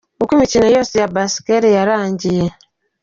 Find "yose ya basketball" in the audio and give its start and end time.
0.75-1.65